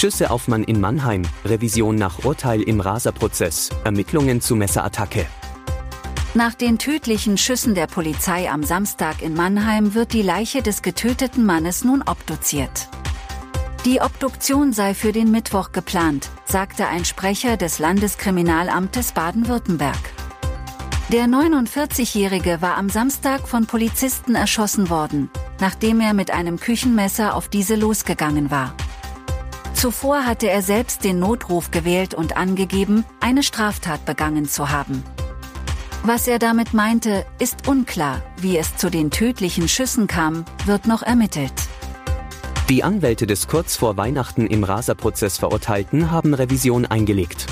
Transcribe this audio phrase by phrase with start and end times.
[0.00, 5.26] Schüsse auf Mann in Mannheim, Revision nach Urteil im Raserprozess, Ermittlungen zu Messerattacke.
[6.32, 11.44] Nach den tödlichen Schüssen der Polizei am Samstag in Mannheim wird die Leiche des getöteten
[11.44, 12.88] Mannes nun obduziert.
[13.84, 20.00] Die Obduktion sei für den Mittwoch geplant, sagte ein Sprecher des Landeskriminalamtes Baden-Württemberg.
[21.12, 25.28] Der 49-Jährige war am Samstag von Polizisten erschossen worden,
[25.60, 28.74] nachdem er mit einem Küchenmesser auf diese losgegangen war.
[29.80, 35.02] Zuvor hatte er selbst den Notruf gewählt und angegeben, eine Straftat begangen zu haben.
[36.02, 41.00] Was er damit meinte, ist unklar, wie es zu den tödlichen Schüssen kam, wird noch
[41.02, 41.54] ermittelt.
[42.68, 47.46] Die Anwälte des kurz vor Weihnachten im Raserprozess Verurteilten haben Revision eingelegt.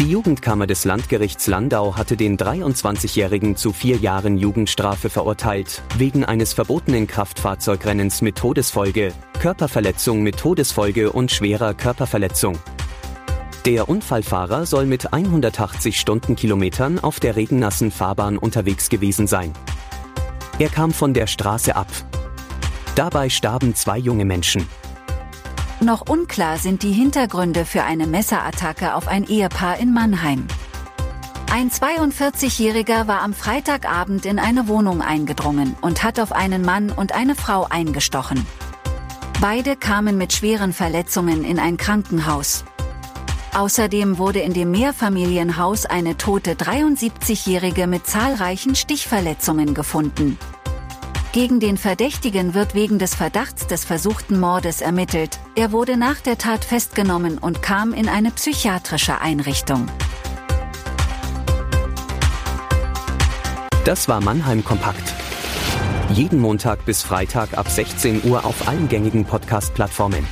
[0.00, 6.52] Die Jugendkammer des Landgerichts Landau hatte den 23-Jährigen zu vier Jahren Jugendstrafe verurteilt, wegen eines
[6.52, 12.58] verbotenen Kraftfahrzeugrennens mit Todesfolge, Körperverletzung mit Todesfolge und schwerer Körperverletzung.
[13.66, 19.52] Der Unfallfahrer soll mit 180 Stundenkilometern auf der regennassen Fahrbahn unterwegs gewesen sein.
[20.58, 21.88] Er kam von der Straße ab.
[22.96, 24.66] Dabei starben zwei junge Menschen.
[25.84, 30.46] Noch unklar sind die Hintergründe für eine Messerattacke auf ein Ehepaar in Mannheim.
[31.52, 37.14] Ein 42-Jähriger war am Freitagabend in eine Wohnung eingedrungen und hat auf einen Mann und
[37.14, 38.46] eine Frau eingestochen.
[39.42, 42.64] Beide kamen mit schweren Verletzungen in ein Krankenhaus.
[43.52, 50.38] Außerdem wurde in dem Mehrfamilienhaus eine tote 73-Jährige mit zahlreichen Stichverletzungen gefunden.
[51.34, 55.40] Gegen den Verdächtigen wird wegen des Verdachts des versuchten Mordes ermittelt.
[55.56, 59.88] Er wurde nach der Tat festgenommen und kam in eine psychiatrische Einrichtung.
[63.84, 65.12] Das war Mannheim Kompakt.
[66.10, 70.24] Jeden Montag bis Freitag ab 16 Uhr auf allen gängigen Podcast-Plattformen.